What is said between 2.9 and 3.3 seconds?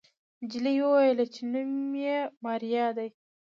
دی.